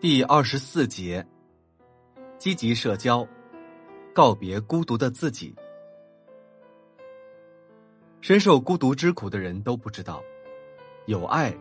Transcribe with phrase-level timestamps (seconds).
[0.00, 1.26] 第二十四节：
[2.38, 3.26] 积极社交，
[4.14, 5.52] 告别孤独的自己。
[8.20, 10.22] 深受孤独之苦的人都不知道，
[11.06, 11.52] 有爱，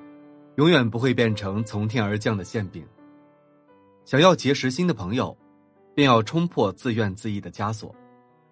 [0.58, 2.86] 永远不会变成从天而降的馅饼。
[4.06, 5.36] 想要结识新的朋友，
[5.96, 7.96] 便要冲破自怨自艾的枷锁，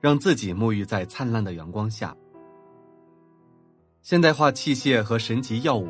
[0.02, 2.18] 让自己沐浴在灿烂的阳光下。
[4.02, 5.90] 现代化器械和神奇药物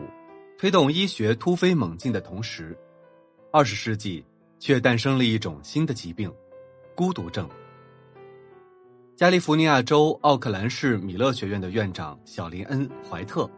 [0.58, 2.78] 推动医学突飞猛进的同时，
[3.56, 4.22] 二十世纪
[4.60, 6.30] 却诞生了一种新的疾病——
[6.94, 7.50] 孤独症。
[9.16, 13.50] 加利福尼亚州奥克兰市米勒学院的院长小林恩·怀特，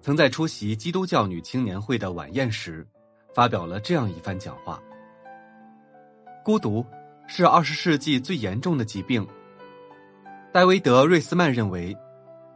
[0.00, 2.88] 曾在出席基督教女青年会的晚宴时，
[3.34, 4.82] 发表了这样一番讲话
[6.42, 6.82] ：“孤独
[7.26, 9.28] 是二十世纪最严重的疾病。”
[10.54, 11.94] 戴维德·瑞斯曼认为，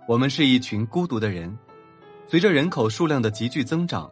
[0.09, 1.55] 我们是一群孤独的人。
[2.27, 4.11] 随着人口数量的急剧增长，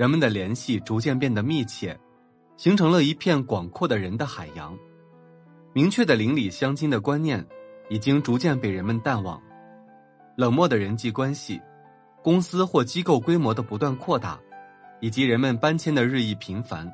[0.00, 1.94] 人们的联系逐渐变得密切，
[2.56, 4.74] 形成了一片广阔的人的海洋。
[5.74, 7.46] 明确的邻里相亲的观念。
[7.90, 9.42] 已经逐渐被人们淡忘，
[10.36, 11.60] 冷漠的人际关系，
[12.22, 14.38] 公司或机构规模的不断扩大，
[15.00, 16.88] 以及人们搬迁的日益频繁，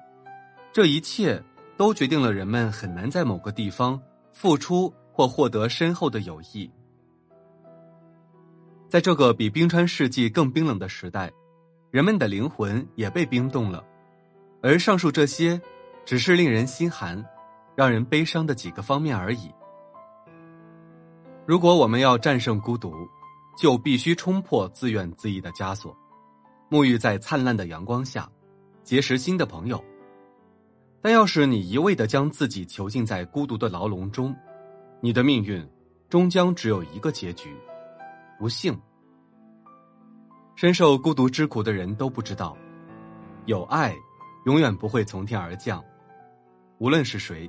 [0.73, 1.41] 这一切
[1.77, 4.01] 都决定了人们很难在某个地方
[4.33, 6.71] 付出或获得深厚的友谊。
[8.89, 11.31] 在这个比冰川世纪更冰冷的时代，
[11.97, 13.83] 人们的灵魂也被冰冻了，
[14.61, 15.59] 而上述这些，
[16.05, 17.25] 只是令人心寒、
[17.75, 19.51] 让人悲伤的几个方面而已。
[21.47, 22.93] 如果我们要战胜孤独，
[23.57, 25.97] 就必须冲破自怨自艾的枷锁，
[26.69, 28.31] 沐浴在灿烂的阳光下，
[28.85, 29.83] 结识新的朋友。
[31.01, 34.37] 但要是你一味的将自己囚禁在孤独的牢笼中，
[35.01, 35.67] 你的命运
[36.11, 37.57] 终将只有一个结局：
[38.39, 38.79] 不幸。
[40.57, 42.57] 深受孤独之苦的人都不知道，
[43.45, 43.95] 有爱
[44.47, 45.85] 永远不会从天而降。
[46.79, 47.49] 无论是谁，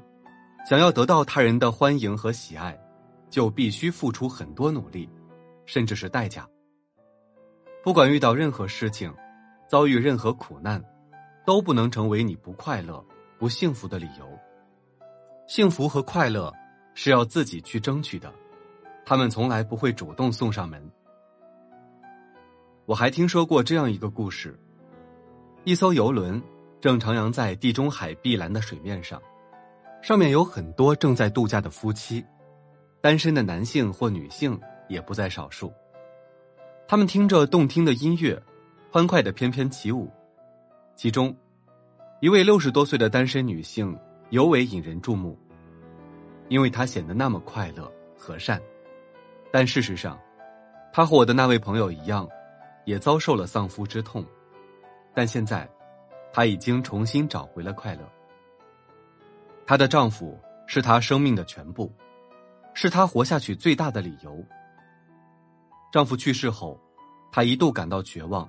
[0.70, 2.78] 想要得到他人的欢迎和喜爱。
[3.30, 5.10] 就必须付出很多努力，
[5.66, 6.48] 甚至是代价。
[7.84, 9.14] 不管遇到任何事情，
[9.68, 10.82] 遭遇任何苦难，
[11.46, 13.04] 都不能成为你不快乐、
[13.38, 14.26] 不幸福的理由。
[15.46, 16.54] 幸福和快乐
[16.94, 18.34] 是要自己去争取的，
[19.06, 20.82] 他们从来不会主动送上门。
[22.88, 24.58] 我还听说过这样一个故事：
[25.66, 26.42] 一艘游轮
[26.80, 29.22] 正徜徉在地中海碧蓝的水面上，
[30.02, 32.24] 上面有很多正在度假的夫妻。
[33.02, 35.70] 单身的男性或女性也不在少数，
[36.88, 38.42] 他们听着动听的音乐，
[38.90, 40.10] 欢快的翩翩起舞。
[40.96, 41.36] 其中，
[42.22, 44.00] 一位六十多岁的单身女性
[44.30, 45.38] 尤为引人注目，
[46.48, 48.62] 因为她显得那么快乐和善。
[49.52, 50.18] 但事实上，
[50.94, 52.26] 她和我的那位朋友一样，
[52.88, 54.26] 也遭受了丧夫之痛。
[55.14, 55.70] 但现在，
[56.32, 58.10] 她已经重新找回了快乐。
[59.66, 61.94] 她的丈夫是她生命的全部。
[62.74, 64.42] 是她活下去最大的理由。
[65.92, 66.80] 丈夫去世后，
[67.32, 68.48] 她一度感到绝望，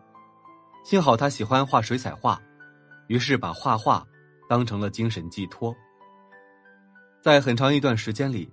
[0.84, 2.38] 幸好她喜欢画水彩画，
[3.06, 4.06] 于是把画画
[4.47, 5.75] 当成了精神寄托。
[7.22, 8.53] 在很长一段时间里，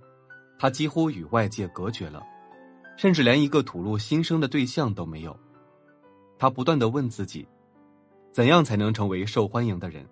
[0.58, 2.22] 她几乎与外界隔绝了，
[2.96, 5.38] 甚至连一个吐露心声的对象都没有。
[6.38, 7.46] 他不断的问自己：
[8.32, 10.06] 怎样才能成为受欢迎的人？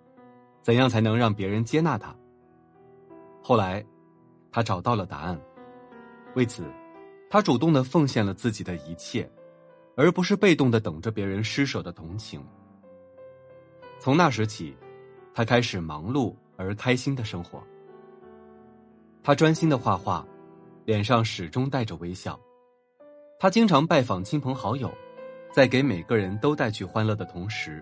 [0.61, 2.15] 怎样才能让别人接纳他？
[3.41, 3.85] 后来，
[4.51, 5.39] 他找到了答案。
[6.33, 6.63] 为此，
[7.29, 9.29] 他主动的奉献了自己的一切，
[9.95, 12.43] 而不是被动的等着别人施舍的同情。
[13.99, 14.75] 从那时起，
[15.33, 17.63] 他开始忙碌而开心的生活。
[19.21, 20.25] 他专心的画画，
[20.83, 22.39] 脸上始终带着微笑。
[23.39, 24.91] 他经常拜访亲朋好友，
[25.55, 27.81] 在给每个人都带去欢乐的同时，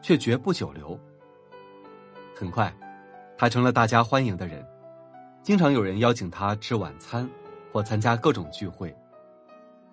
[0.00, 0.96] 却绝不久留。
[2.32, 2.72] 很快，
[3.36, 4.64] 他成了大家欢迎的人，
[5.42, 7.28] 经常有人邀请他吃晚餐。
[7.72, 8.96] 或参加各种聚会，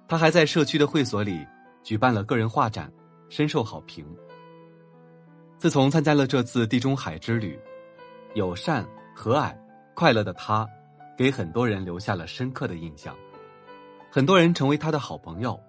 [0.08, 1.46] 他还在社区的会所里
[1.84, 2.92] 举办了个人画展，
[3.28, 4.06] 深受好评。
[5.58, 7.60] 自从参加了这次地中海之旅，
[8.34, 9.54] 友善、和蔼、
[9.94, 10.66] 快乐的他，
[11.18, 13.14] 给很多人留下了深刻的印象。
[14.10, 15.60] 很多人成为他的好朋友，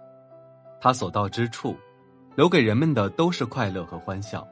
[0.80, 1.76] 他所到之处，
[2.34, 4.46] 留给人们的都是快乐和欢笑。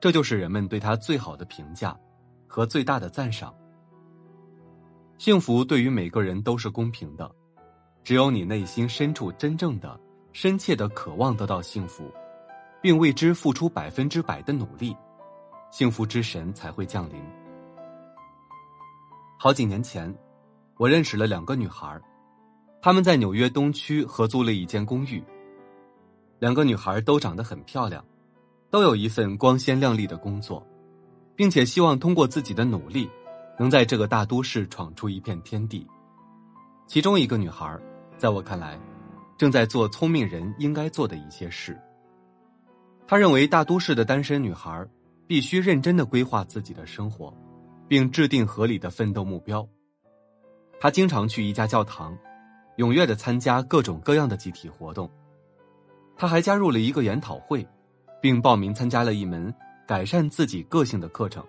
[0.00, 1.96] 这就是人们对他最好的评价，
[2.46, 3.54] 和最大的赞赏。
[5.18, 7.28] 幸福对于每个人都是公平的，
[8.04, 9.98] 只有你内心深处真正的、
[10.32, 12.10] 深切的渴望得到幸福，
[12.80, 14.96] 并为之付出百分之百的努力，
[15.70, 17.20] 幸福之神才会降临。
[19.36, 20.12] 好几年前，
[20.76, 22.00] 我认识了两个女孩，
[22.80, 25.22] 他们在纽约东区合租了一间公寓。
[26.38, 28.04] 两个女孩都长得很漂亮，
[28.70, 30.64] 都有一份光鲜亮丽的工作，
[31.34, 33.10] 并且希望通过自己的努力，
[33.58, 35.84] 能在这个大都市闯出一片天地。
[36.86, 37.76] 其中一个女孩，
[38.16, 38.78] 在我看来，
[39.36, 41.76] 正在做聪明人应该做的一些事。
[43.06, 44.86] 她认为大都市的单身女孩
[45.26, 47.34] 必须认真的规划自己的生活，
[47.88, 49.68] 并制定合理的奋斗目标。
[50.78, 52.16] 她经常去一家教堂，
[52.78, 55.10] 踊跃的参加各种各样的集体活动。
[56.16, 57.66] 她还加入了一个研讨会，
[58.20, 59.52] 并报名参加了一门
[59.86, 61.44] 改善自己个性的课程。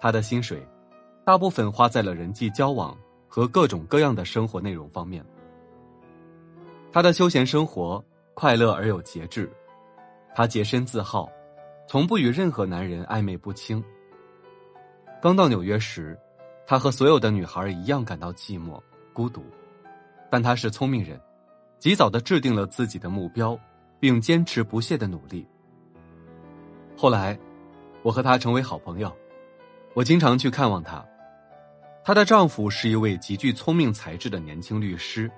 [0.00, 0.66] 她的薪水，
[1.24, 2.96] 大部分花在了人际交往
[3.28, 5.24] 和各种各样的生活内容方面。
[6.90, 8.02] 她的休闲生活
[8.32, 9.50] 快乐而有节制，
[10.34, 11.28] 她洁身自好，
[11.86, 13.84] 从不与任何男人暧昧不清。
[15.20, 16.18] 刚到纽约时，
[16.66, 18.80] 她和所有的女孩一样感到寂寞
[19.12, 19.42] 孤独，
[20.36, 21.18] 但她是聪明人。
[21.78, 23.58] 及早的制定了自己的目标，
[23.98, 25.46] 并坚持不懈的努力。
[26.94, 27.38] 后来，
[28.02, 29.10] 我和他成为好朋友，
[29.94, 31.02] 我经常去看望他。
[32.04, 35.30] 她的丈夫是一位极具聪明才智的年轻律师，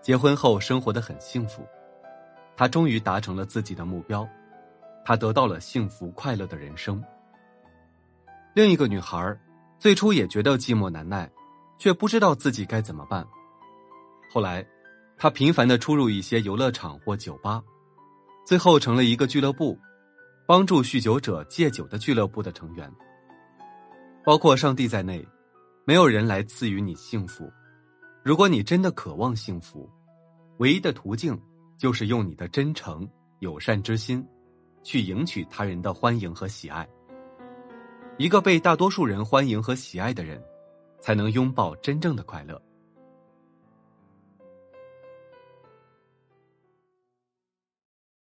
[0.00, 1.66] 结婚后生活的很幸福。
[2.56, 4.28] 她终于达成了自己的目标，
[5.04, 7.02] 她得到了幸福快乐的人生。
[8.54, 9.36] 另一个女孩，
[9.76, 11.28] 最初也觉得寂寞难耐，
[11.78, 13.26] 却不知道自己该怎么办。
[14.30, 14.66] 后来。
[15.22, 17.62] 他频繁的出入一些游乐场或酒吧，
[18.46, 19.78] 最后成了一个俱乐部，
[20.46, 22.90] 帮助酗酒者戒酒的俱乐部的成员。
[24.24, 25.22] 包括上帝在内，
[25.84, 27.52] 没有人来赐予你幸福。
[28.22, 29.86] 如果你真的渴望幸福，
[30.56, 31.38] 唯一的途径
[31.76, 33.06] 就是用你的真诚、
[33.40, 34.26] 友善之心，
[34.82, 36.88] 去赢取他人的欢迎和喜爱。
[38.16, 40.42] 一个被大多数人欢迎和喜爱的人，
[40.98, 42.58] 才能拥抱真正的快乐。